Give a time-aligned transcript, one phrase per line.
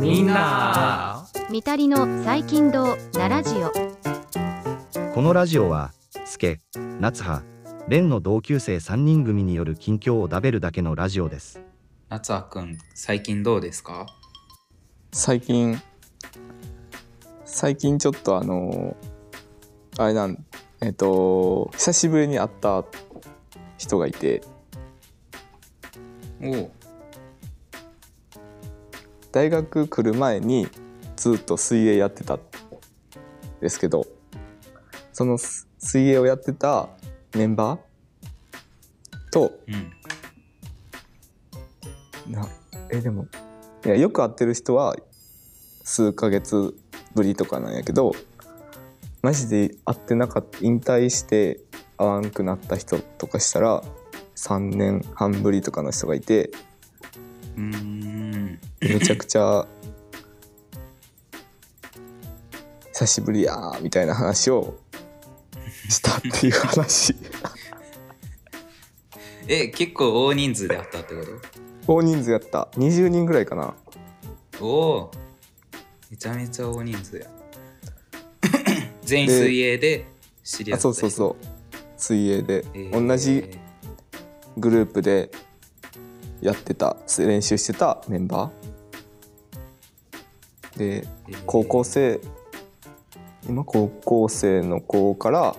[0.00, 1.26] みんな。
[1.50, 3.72] みたりの最近どうなラジオ。
[5.14, 5.92] このラジオは、
[6.26, 6.60] スケ、
[7.00, 7.42] 夏葉、
[7.88, 11.60] レンの同級生3人組による近況をだべるだけのラジオです。
[12.10, 14.06] 夏葉くん最近どうですか？
[15.12, 15.80] 最近
[17.46, 18.94] 最近ちょっとあの
[19.96, 20.44] あれなん
[20.82, 22.84] えっ、と久しぶりに会った
[23.78, 24.42] 人がいて
[29.32, 30.66] 大学来る前に
[31.16, 32.40] ずっと水泳やってたん
[33.60, 34.06] ですけど
[35.12, 36.88] そのす水泳をやってた
[37.34, 39.92] メンバーとうん。
[42.32, 42.48] な
[42.90, 43.26] えでも
[43.84, 44.96] いやよく会ってる人は
[45.84, 46.74] 数ヶ月
[47.14, 48.12] ぶりとかなんやけど
[49.22, 51.60] マジで会ってなかった引退して
[51.96, 53.82] 会わんくなった人とかしたら
[54.36, 56.50] 3年半ぶりとかの人がいて
[57.56, 58.58] うーん。
[58.80, 59.66] めちゃくちゃ
[62.92, 64.78] 久しぶりやーみたいな話を
[65.88, 67.14] したっていう話。
[69.48, 71.20] え結構大人数であったってこ
[71.86, 72.68] 大人数やった。
[72.72, 73.74] 20人ぐらいかな。
[74.50, 75.10] とおお
[76.10, 77.26] めちゃめちゃ大人数や。
[79.04, 80.06] 全員水泳で
[80.42, 81.44] 知り合あったそうそうそう。
[81.96, 83.06] 水泳で、えー。
[83.06, 83.48] 同じ
[84.56, 85.30] グループで
[86.40, 90.78] やってた練習してたメンバー。
[90.78, 92.20] でえー高校生
[93.48, 95.56] 今高校生の子から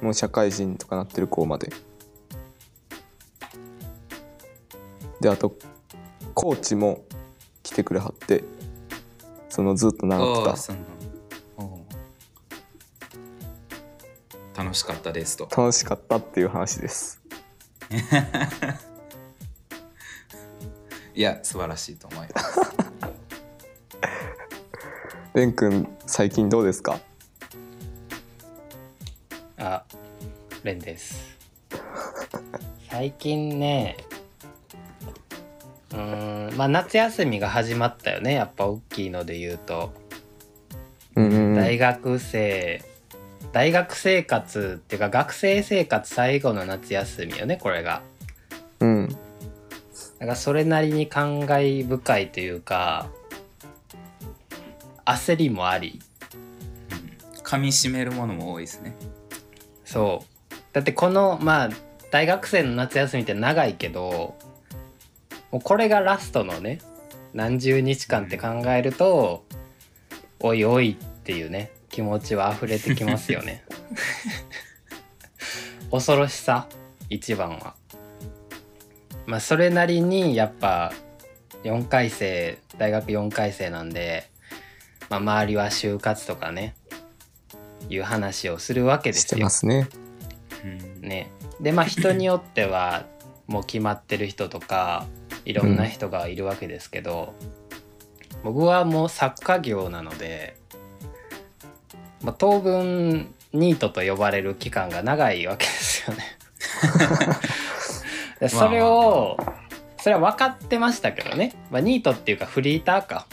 [0.00, 1.70] もう社会人とかなってる子まで。
[5.20, 5.56] であと
[6.34, 7.04] コーチも
[7.62, 8.44] 来てくれはって
[9.48, 10.82] そのずっと習ってああそんな
[11.56, 11.78] おう
[14.54, 15.46] 楽しかったですと。
[15.46, 17.23] た楽しかったっていう話です
[21.14, 22.60] いや素晴らしいと思います
[25.34, 27.00] レン君最近どうですか？
[29.58, 29.84] あ、
[30.62, 31.34] レンです。
[32.88, 33.96] 最近ね、
[35.90, 38.34] うーん、まあ夏休みが始まったよね。
[38.34, 39.92] やっぱ大きいので言うと、
[41.16, 42.84] うん大学生、
[43.52, 48.02] 大学生活っていうか学生生活最後の夏休みよね、これが。
[48.80, 49.08] うん。
[49.08, 49.16] だ
[50.20, 53.08] からそれなりに感慨深いというか、
[55.04, 56.00] 焦りもあり、
[57.42, 58.94] 噛み締めるものも多いですね。
[59.84, 60.54] そう。
[60.72, 61.70] だってこのまあ
[62.10, 64.34] 大学生の夏休みって長いけど
[65.52, 66.80] もうこれがラストのね
[67.32, 69.44] 何十日間って考えると、
[70.40, 73.62] おいおいっていうね気持ちは溢れてきますよね。
[75.92, 76.66] 恐ろしさ
[77.08, 77.76] 一番は。
[79.26, 80.92] まあそれなりにやっぱ
[81.62, 84.28] 4回生大学4回生なんで、
[85.08, 86.74] まあ、周りは就活とかね
[87.88, 89.88] いう話をするわけでしてすよますね。
[90.64, 91.08] うん。
[91.08, 93.06] ね、でまあ人によっては
[93.46, 95.06] もう決まってる人とか
[95.44, 97.34] いろんな人がいるわけですけど、
[98.42, 100.56] 僕はもう作家業なので、
[102.24, 106.24] まあ、当分ニートと呼ばれる期間が長いわけですよね。
[108.40, 109.36] でそれを
[109.98, 113.26] それは分かってましたけどね、まあ、ニートっていうかフリーターか、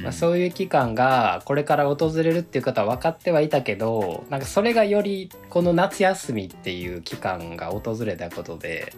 [0.00, 8.94] まあ、そういう期間がこれから訪れるっていうことは分かってはいたけどなんかそれがよりこの夏休みっていう期間が訪れたことで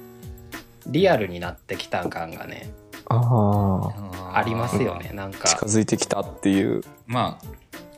[0.87, 2.71] リアルになってきた感がね
[3.09, 3.93] あ
[4.34, 5.12] あありますよね。
[5.15, 5.48] なんか。
[5.48, 6.83] 近づいてきたっていう。
[7.06, 7.47] まあ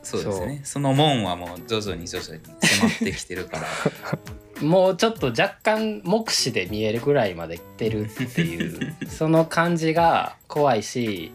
[0.03, 0.61] そうですね。
[0.63, 3.67] その門はもう徐々に徐々に迫ってきてるから。
[4.61, 11.31] もうちょっと若干目視で見えるぐらいまで来てるっていう その感じが怖いし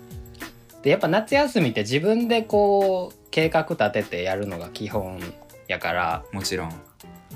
[0.82, 5.20] でやっぱ夏休みって自分でこう計画立ててやるのが基本
[5.69, 6.72] やからもちろん。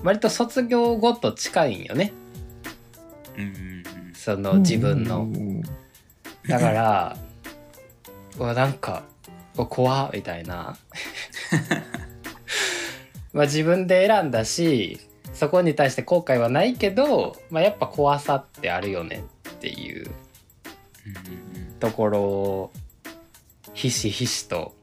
[0.03, 2.13] 割と卒業後と近いんよね。
[3.37, 3.51] うんうんう
[4.11, 4.15] ん。
[4.15, 5.23] その自分の。
[5.23, 5.63] うん。
[6.47, 7.17] だから
[8.39, 9.05] うわなんか
[9.59, 10.79] うわ怖みたいな。
[13.33, 15.01] まあ自分で選んだし
[15.35, 20.11] そこに対して後悔はないけど、まあ、やっぱ怖さってあるよねっていう。
[21.81, 22.73] ところを
[23.73, 24.75] ひしひしと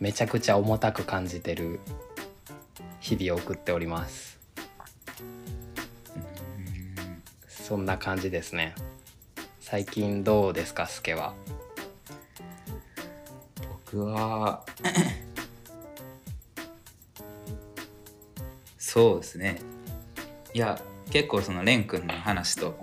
[0.00, 1.78] めちゃくちゃ重たく感じてる
[3.00, 4.38] 日々を送っております。
[7.48, 8.74] そんな感じですね。
[9.60, 11.34] 最近どうですかスケは？
[13.92, 14.64] 僕は
[18.78, 19.60] そうですね。
[20.54, 22.76] いや結構そのレン君の話と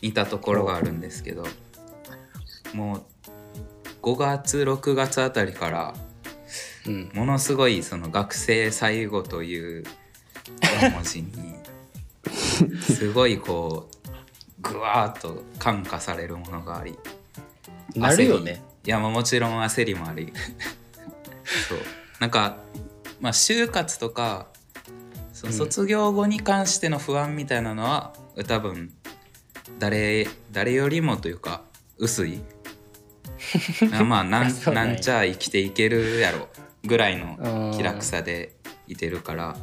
[0.00, 1.44] いたところがあるんですけど
[2.74, 3.02] もう
[4.02, 5.94] 5月6月あたりから
[6.86, 9.84] うんものすごいその学生最後という
[10.60, 11.54] 4文字に
[12.80, 16.96] すごいこうぐわーっと感化されるものがあり
[17.94, 18.62] なるよね。
[18.90, 20.32] やまあもちろん焦りもあり。
[21.68, 21.78] そう。
[22.20, 22.56] なんか
[23.20, 24.48] まあ就活とか
[25.32, 28.12] そ卒業後に関しての不安みたいなのは、
[28.46, 28.92] 多分
[29.78, 31.62] 誰誰よりもというか
[31.98, 32.40] 薄い。
[33.92, 36.48] あまあなん なんちゃ生きていけるやろ
[36.84, 38.56] ぐらいのうん気楽さで
[38.86, 39.56] いてるから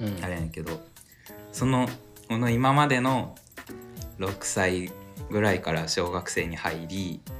[0.00, 0.24] うん。
[0.24, 0.84] あれやけど。
[1.52, 1.88] その
[2.28, 3.36] この今までの
[4.18, 4.92] 6歳
[5.30, 7.39] ぐらいから小学生に入りこ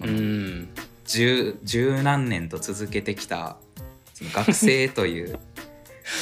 [0.00, 0.68] うのん。
[1.04, 3.56] 十十何年と続けてきた
[4.14, 5.38] その学生という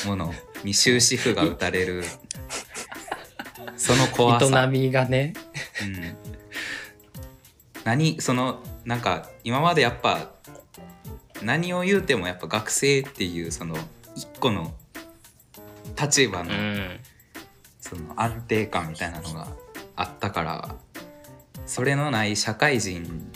[0.06, 0.32] もの
[0.64, 2.04] に終止符が打たれる
[3.76, 5.34] その怖さ、営みがね。
[5.82, 6.16] うん、
[7.84, 10.30] 何そのなんか今までやっぱ
[11.42, 13.76] 何を言うてもやっぱ学生っていうその
[14.16, 14.74] 一個の
[16.00, 17.00] 立場のうん。
[17.88, 19.48] その安定感みたいなのが
[19.96, 20.74] あったから
[21.64, 23.32] それのない社会人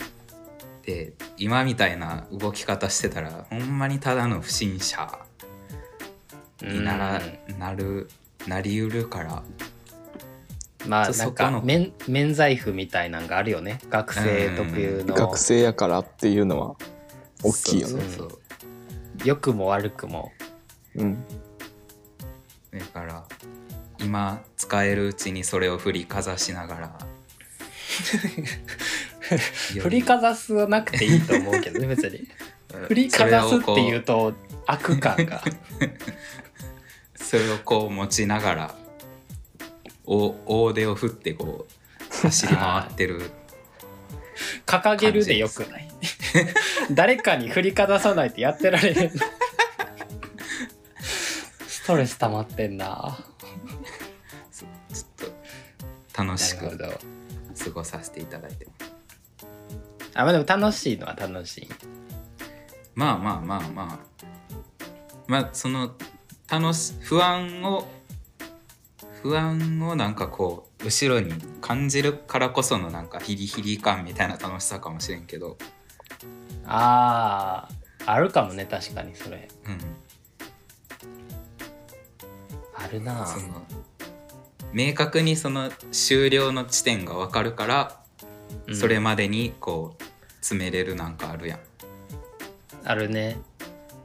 [0.85, 5.19] で今みたいな動き方してたらほんまにただの不審者
[6.61, 7.21] になら、
[7.57, 8.09] なる
[8.47, 9.43] なりうるから。
[10.85, 13.79] まあなんかそそこの免免罪符みたいなんがあるよね。
[13.89, 15.15] 学生特有の。
[15.15, 16.75] 学生やからっていうのは
[17.41, 17.93] 大きいよね。
[17.93, 18.39] そうそうそう。
[19.23, 20.31] 良くも悪くも。
[20.95, 21.23] うん。
[22.73, 23.23] だから
[23.99, 26.97] 今使えるうちにそれを振りかざしながら
[29.79, 32.27] 振りかざすはなくていいと思うけどね 別に。
[32.87, 34.33] 振りかざすっていうと
[34.65, 35.43] 悪感が。
[37.15, 38.75] それをこう持ちながら
[40.05, 40.35] お
[40.67, 43.31] 大手を振ってこう走り回ってる。
[44.65, 45.89] 掲げるでよくない。
[46.91, 49.11] 誰かに振りかざさないとやってられへん。
[50.99, 53.25] ストレス溜まってんな。
[54.51, 54.67] ちょ
[54.97, 55.31] っ
[56.13, 58.65] と楽しく過ごさせていただいて。
[58.65, 58.82] ます
[60.15, 61.69] あまあでも楽しいのは楽しい。
[62.95, 63.99] まあまあまあまあ。
[65.27, 65.93] まあその
[66.49, 67.87] 楽し不安を
[69.21, 75.57] 不安をなんかこう後ろに感じるからこそのなんかヒリヒリ感みたいな楽しさかもしれんけど、
[76.65, 79.47] あーあるかもね確かにそれ。
[79.65, 79.79] うん、
[82.75, 83.65] あるなその
[84.73, 88.02] 明確にその終了の地点が分かるから、うん
[88.75, 90.03] それまでにこう
[90.37, 91.59] 詰めれるなんかあるやん。
[92.83, 93.37] あるね。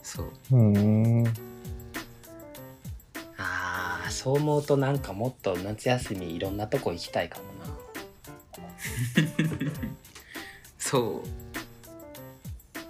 [0.03, 0.57] そう。
[0.57, 1.25] うん。
[3.37, 7.69] あーそう思うとなんかもっと夏休みいろんなとこ行きたいかもな。
[10.79, 11.29] そう。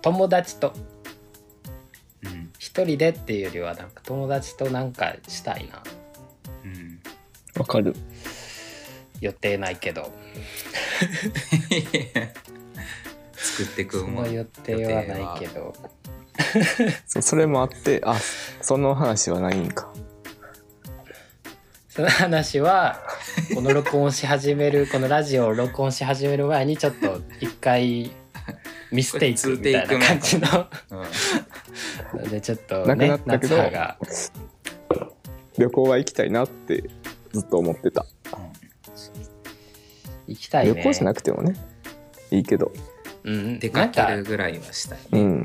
[0.03, 0.75] 友達と。
[2.23, 2.53] うん。
[2.59, 5.83] 一人でっていうよりはなんか友達となんかしたいな。
[6.65, 7.01] うん。
[7.57, 7.95] わかる。
[9.21, 10.13] 予定ないけど
[13.37, 15.75] 作ってくその予定はないけど。
[17.07, 18.17] そう それもあってあ
[18.61, 19.93] その話はないんか。
[21.89, 23.01] その話は
[23.55, 28.13] この録音し始める このラジオを録音し始める前にちょっと一回
[28.93, 30.67] ミステイクみたいな感じの。
[32.13, 32.31] うん。
[32.31, 33.99] でちょっとなくなねったけど夏葉が。
[35.59, 36.85] 旅行は行きたいなって
[37.33, 38.07] ずっと思ってた、
[40.29, 40.75] 行きたいね。
[40.75, 41.57] 旅行じゃなくてもね。
[42.31, 42.73] いいけど。
[43.25, 45.21] うん、出かけるぐらいはしたいうん。
[45.21, 45.43] うん。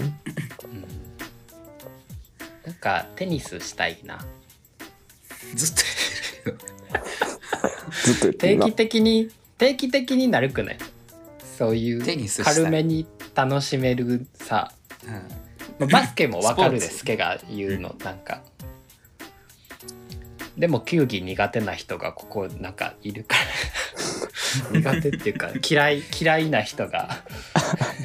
[2.65, 4.19] なんかテニスしたいな。
[5.55, 5.83] ずっと。
[6.51, 6.57] やってるけど
[8.03, 10.77] ずっと言って定るな期的に定期的になるくない？
[11.57, 12.55] そういうテニスしたい。
[12.55, 14.71] 軽めに楽しめるさ。
[15.05, 15.11] うん。
[15.11, 15.19] ま
[15.81, 18.41] あバスケもわかるでスポーツすけが言うのなんか。
[20.57, 23.41] でも球技苦手な人がここなんかいるから
[24.71, 27.23] 苦手っていうか嫌い嫌いな人が。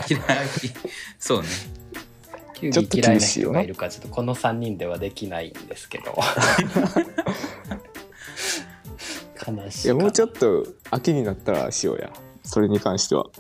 [0.09, 0.23] 嫌 い
[1.19, 1.49] そうね。
[2.55, 6.19] 球ちょっと技嫌いな人がいるからちょっとこの3人ではできないんですけど。
[9.47, 12.11] 悲しいいやもうちょっっと秋になったらしようや。
[12.45, 13.25] それに関しては。
[13.25, 13.33] と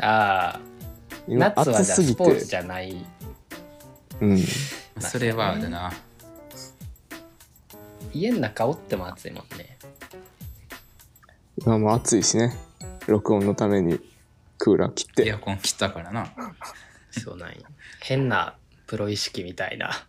[0.00, 0.60] ああ。
[1.26, 2.44] 今夏はじゃあスポーツて。
[2.46, 3.04] じゃない。
[4.20, 4.38] うん。
[5.00, 5.92] それはあるな。
[8.12, 9.73] 家の中おっても暑いもんね
[11.66, 12.54] 今も暑いしね。
[13.06, 13.98] 録音のために
[14.58, 15.26] クーラー切って。
[15.26, 16.30] エアコン切ったからな。
[17.10, 17.56] そうなんよ
[18.02, 19.88] 変なプロ意識みたいな。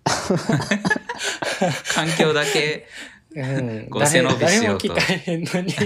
[1.95, 2.89] 環境だけ
[3.33, 4.87] うん、こう背伸びし誰もようと。
[4.89, 5.73] 聞かへんのに。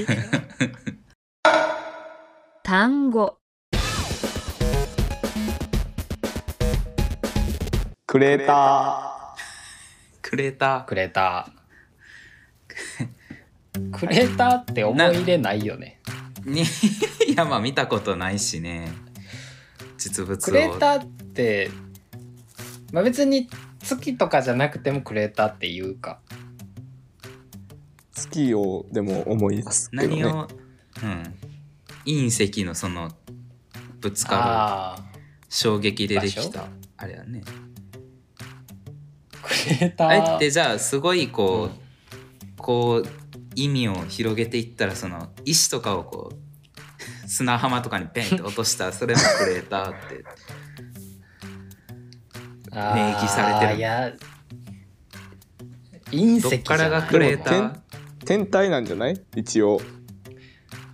[2.63, 3.37] 単語。
[8.07, 9.35] クレータ
[10.23, 10.57] クレー。
[10.57, 11.59] タクレーター
[13.99, 15.99] クレーターって思い入れないよね。
[16.41, 16.61] ーに
[17.27, 18.91] いやまあ見たことないしね。
[19.97, 20.45] 実物を。
[20.45, 21.69] クレーターって、
[22.93, 23.49] まあ、別に
[23.83, 26.21] 月とかじゃなくてもクレーターっていうか。
[26.31, 26.39] ー
[28.13, 30.21] 月をでも思い出すけどね。
[30.21, 30.47] 何を、
[31.03, 31.35] うん。
[32.05, 33.11] 隕石のその
[33.99, 37.41] ぶつかる衝撃ででき場たあれやね。
[39.41, 41.89] クレータあれーってじゃあすごいこう、うん
[42.59, 43.18] こう
[43.63, 46.35] 意味を広げていったらその石とかをこう
[47.29, 50.23] 砂浜とかにペンって落としたらそれもクレーターって
[52.71, 53.77] 明記されてる。
[53.77, 54.13] いや
[56.11, 57.79] 隕石からがクレーター
[58.25, 59.21] 天体なんじゃない？
[59.35, 59.79] 一応。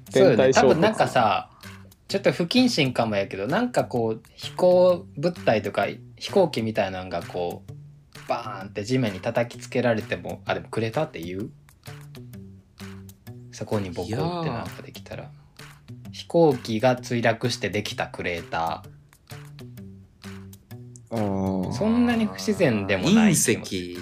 [0.09, 0.37] そうよね。
[0.37, 0.63] 天体衝突。
[0.63, 1.49] 多分なんかさ
[2.07, 7.71] ちょっと不謹慎かもやけどなんかこう飛行物体とか飛行機みたいなのがこう
[8.29, 11.49] バーンって地面に叩きつけられてもあでもクレーターって言う？
[13.55, 14.15] そこにボコって
[14.49, 15.31] なんかできたら。
[16.11, 18.83] 飛行機が墜落してできたクレータ
[21.09, 23.51] あーそんなに不自然でもない隕石。
[23.61, 23.99] ー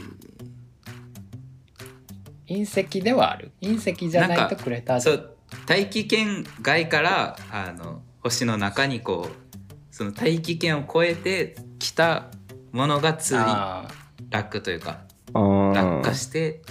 [2.48, 3.52] 隕石ではある。
[3.62, 12.32] 隕石じゃないとクレーターそう大気圏外からあの星の中にこうその大気圏を越えてきた
[12.72, 13.88] ものが墜あ
[14.32, 15.02] 落というか
[15.34, 16.62] 落下して。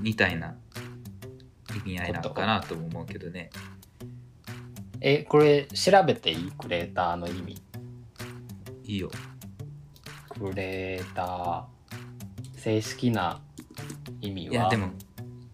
[0.00, 0.56] みたいな
[1.76, 3.50] 意味合いなのかなとも思うけどね。
[3.54, 3.58] ー
[5.00, 7.62] えこれ調べていいクレーターの意味？
[8.84, 9.10] いいよ。
[10.28, 11.64] クレーター
[12.56, 13.40] 正式な
[14.20, 14.54] 意味は？
[14.54, 14.90] いやでも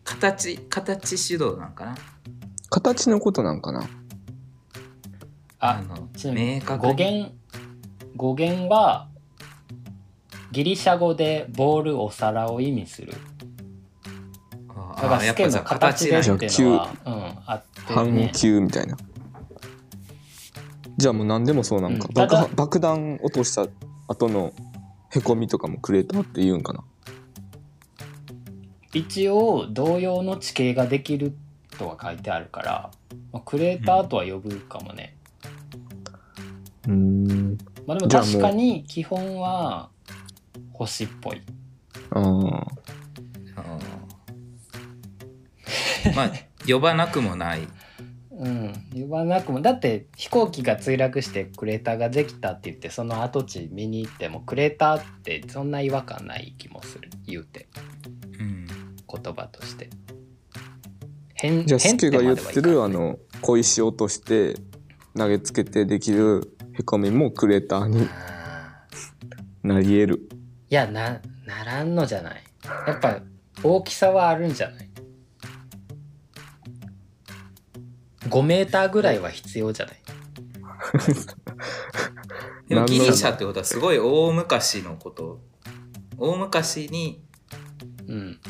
[0.04, 1.94] 形形主導なんかな？
[2.70, 3.88] 形のことなんかな？
[5.60, 6.92] あの明確に。
[6.92, 7.32] 語源
[8.16, 9.08] 語源は
[10.52, 13.14] ギリシャ語でボールお皿を意味する。
[13.14, 13.37] あ
[15.00, 17.14] だからスケの形でっていうのは、うん、
[17.46, 18.96] あって半ね球みたいな。
[20.96, 22.14] じゃあもう何でもそうなんか、うん。
[22.14, 23.68] 爆爆弾落とした
[24.08, 24.52] 後の
[25.10, 26.82] へこみとかもクレーターって言うんかな。
[28.92, 31.36] 一応同様の地形ができる
[31.78, 32.90] とは書いてあるから、
[33.32, 35.14] まあ、クレーターとは呼ぶかもね、
[36.88, 37.58] うん。
[37.86, 39.90] まあでも確かに基本は
[40.72, 41.42] 星っぽい。
[42.10, 42.66] あー。
[43.56, 43.97] あー
[46.16, 46.32] まあ
[46.66, 47.68] 呼ばなくもない。
[48.30, 48.72] うん。
[48.92, 57.10] 言わなくもだって飛行機が墜落してクレーターができたって言ってその跡地見に行ってもクレーターってそんな違和感ない気もする。
[57.26, 57.68] 言うて。
[58.38, 58.66] うん。
[58.66, 59.90] 言葉として。
[61.34, 64.56] 変じゃあスケが言ってるあの小石落として
[65.16, 68.86] 投げつけてできるへこみもクレーターにあ
[69.62, 70.16] なり得る。
[70.16, 70.34] ー
[70.70, 72.42] いやなならんのじゃない。
[72.86, 73.20] やっぱ
[73.62, 74.88] 大きさはあるんじゃない？
[78.28, 79.96] 5メーターぐらいは必要じゃない？
[82.68, 85.40] でもギリシャってことはすごい大昔のこと。
[86.18, 87.22] 大昔に
[88.06, 88.40] うん。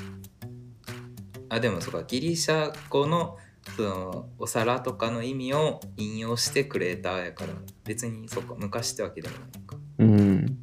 [1.49, 3.37] あでもそうかギリシャ語の
[3.77, 7.53] そのお皿とかの意味を引用してクレーターやから。
[7.85, 9.77] 別にそうか昔ってわけでもないのか。
[9.99, 10.59] うん。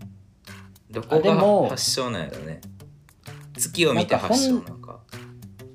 [0.91, 2.61] どこあでもが発祥なんやろね。
[3.57, 4.99] 月を見て発祥なんか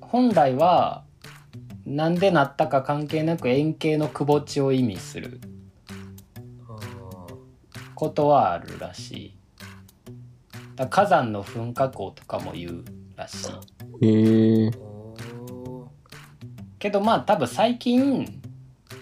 [0.01, 1.05] 本来は
[1.91, 5.41] なんでなったか関係なく円形のくぼ地を意味する
[7.97, 9.37] ことはあるらしい。
[10.77, 12.85] だ火山の噴火口とかも言う
[13.17, 13.49] らしい。
[14.03, 15.89] えー、おー
[16.79, 18.41] けどまあ多分最近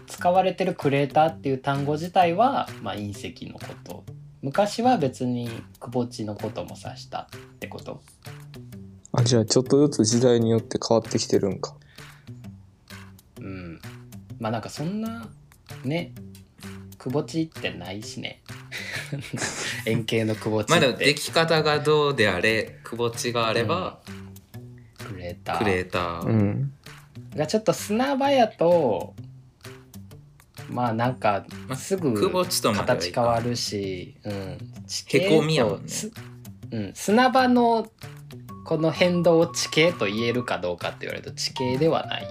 [0.07, 4.05] 使われてるクレーターっていう単語自体は、まあ、隕石のこと。
[4.41, 8.01] 昔は別にくぼ地のことも指したってこと。
[9.13, 11.75] あじゃあちょっとずつ時代によって変わってきてるんか。
[11.83, 11.88] うん
[14.39, 15.29] まあなんかそんな
[15.85, 16.13] ね
[16.97, 18.43] くぼ地ってないしね。
[19.87, 24.01] 円形のくぼ地まあでもって出来方がどうであれくぼ地があれば
[24.99, 25.59] クレーター。
[25.59, 26.73] クレーター、うん。
[27.35, 29.15] がちょっと砂場やと
[30.69, 35.89] まあなんかまあすぐ形変わるし、うん、地形へこみやもんね。
[35.89, 36.11] す
[36.71, 37.91] うん、砂場の
[38.65, 42.27] この変動を地形と言えるかどうかって言われると地形ではない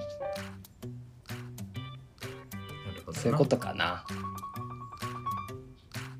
[3.27, 4.05] そういうことかな。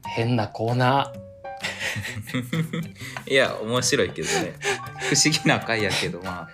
[0.04, 1.14] 変なコーナ
[3.28, 4.56] いや面白いけどね。
[5.10, 6.50] 不思議な回やけどま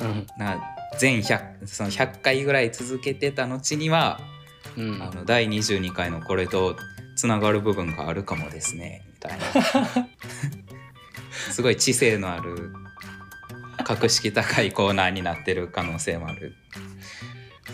[0.00, 0.26] うん。
[0.36, 0.60] あな
[0.98, 4.20] 全100その100回ぐらい続けてた後には、
[4.76, 5.02] うん。
[5.02, 6.76] あの第22回のこれと
[7.16, 9.46] つながる部分があるかもですねみたいな。
[11.50, 12.74] すごい知性のある
[13.84, 16.54] 格式高いコーナーになってる可能性もある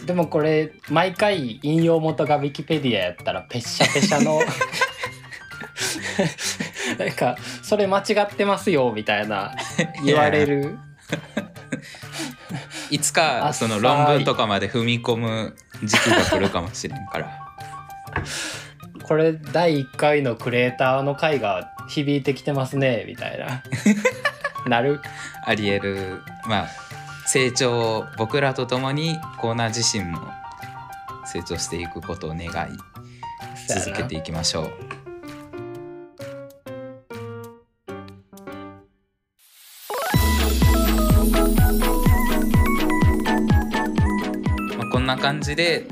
[0.06, 4.40] でもこれ毎回引用元がウィキペディアやったらペッシャペシャの
[6.98, 9.54] なんかそれ間違ってますよみたいな
[10.04, 10.78] 言われる。
[12.90, 17.40] いつかその論文とかまで踏み込む時期が来るかもしれんから。
[19.02, 23.62] これ第1回のクレーターの回が響いてきてますねみたいな。
[24.66, 25.00] なる。
[25.44, 26.22] ありえる。
[26.46, 26.83] まあ
[27.26, 30.20] 成長を僕らと共にコーナー自身も
[31.26, 32.50] 成長していくことを願い
[33.68, 34.70] 続けていきましょう。
[44.78, 45.88] まあ、こんな感じで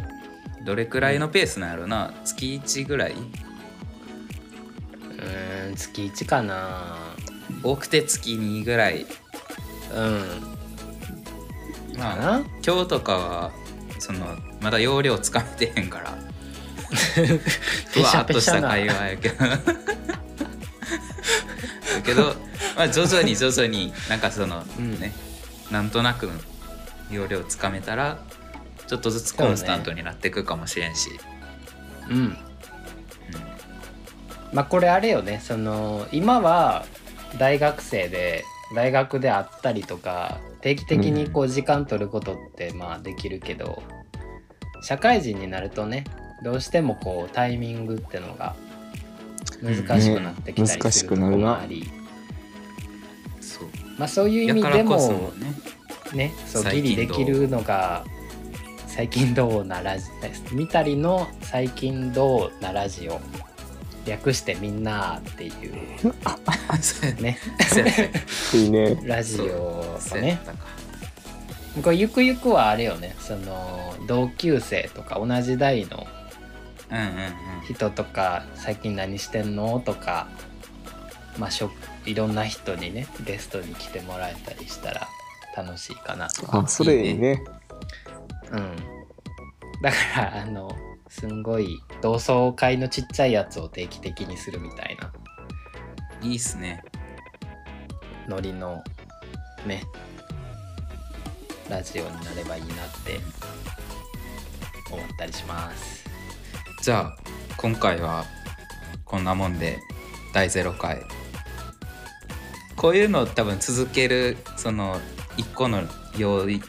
[0.65, 2.12] どれくらいのペースなんやろな？
[2.25, 3.12] 月1ぐらい？
[3.12, 6.99] うーん月1かな。
[7.65, 9.07] 多くて月2ぐらい。
[9.95, 10.51] うん
[11.97, 13.51] まあ今日とかは
[13.99, 16.19] そのまだ容量つかめてへんから。
[16.93, 19.37] ふわっとした会話やけど。
[19.47, 19.59] だ
[22.05, 22.35] けど、
[22.77, 25.01] まあ、徐々に徐々になんかその、うん。
[25.01, 25.13] ね
[25.71, 26.29] なんとなく
[27.11, 28.19] 容量つかめたら
[28.87, 31.09] ちょっとずつコンスタントになっていくかもしれんし。
[32.11, 32.17] うん。
[32.17, 32.37] うん。
[34.53, 35.41] まあこれあれよね。
[35.43, 36.85] その今は
[37.39, 43.83] 大学生で大学であったりとか定期的にこう時間取ることってまあできるけど、
[44.83, 46.05] 社会人になるとね
[46.45, 48.55] どうしてもこうタイミングってのが
[49.62, 51.91] 難しくなってきたりするところもあり、
[53.41, 53.69] そう。
[53.99, 54.97] まあそういう意や味でも
[55.37, 55.55] ね
[56.14, 58.05] ねそうギリできるのが
[58.87, 60.05] 最近どうなラジ
[60.52, 63.21] みたりの最近どうなラジオ
[64.06, 65.52] 略してみんなっていう。
[66.80, 67.38] そうや ね。
[67.69, 67.78] そう。
[67.78, 68.12] やね
[68.54, 68.97] いいね。
[69.04, 70.38] ラジオそうをね
[71.82, 73.15] これゆくゆくはあれよね。
[73.21, 76.06] その同級生とか同じ代の
[76.91, 77.12] うんうんうん。
[77.75, 79.80] 人とか最近何してんの？
[79.80, 80.26] とか
[81.38, 81.71] まあしょ
[82.04, 85.08] いろんな人にねゲストに来てもらえたりしたら
[85.56, 86.56] 楽しいかなと。
[86.56, 87.43] あそれいいね。
[88.50, 88.76] うん。
[89.80, 90.71] だからあの
[91.13, 95.13] すんごい同窓会のちっちゃいやつを定期的にするみたいな。
[96.23, 96.83] いいっすね。
[98.27, 98.83] ノリの
[99.67, 99.83] ね
[101.69, 102.69] ラジオになればいいなっ
[103.05, 103.21] て
[104.91, 106.03] 思ったりします。
[106.81, 107.17] じゃあ
[107.59, 108.25] 今回は
[109.05, 109.81] こんなもんで
[110.33, 111.03] 第0回。
[112.75, 114.99] こういうのを多分続けるその
[115.37, 115.83] 一個の
[116.17, 116.63] 要因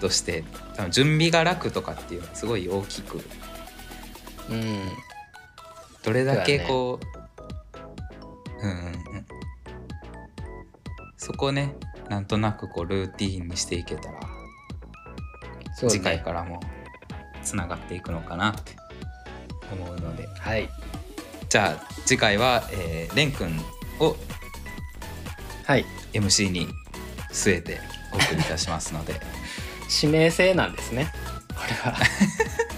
[0.00, 0.42] として
[0.74, 3.20] 多分準備が楽とかっていうのはすごい大きく
[4.50, 4.88] うん。
[6.02, 7.00] どれだけこ
[8.60, 8.94] ううんうんうん。
[11.16, 11.74] そこね
[12.08, 14.20] なんとなくこうルーティーンにしていけたら、
[15.74, 15.90] そうね。
[15.90, 16.60] 次回からも
[17.42, 18.76] つながっていくのかなって。
[19.72, 20.28] 思うので。
[20.38, 20.68] はい。
[21.48, 23.58] じゃあ次回は、えー、レン君
[24.00, 24.16] を
[25.64, 25.84] はい。
[26.12, 26.68] MC に
[27.32, 27.80] 据えて
[28.12, 29.14] お送りいたしますので。
[30.02, 31.12] 指名制なんですね。
[31.48, 31.96] これは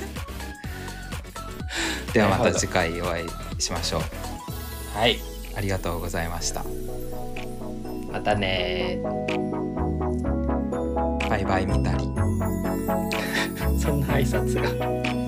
[2.16, 4.00] ではまた次回お会いしましょう。
[4.98, 5.18] はい。
[5.54, 6.64] ありがとうございました。
[8.10, 8.98] またね。
[11.28, 12.04] バイバイみたり
[13.78, 15.25] そんな挨拶が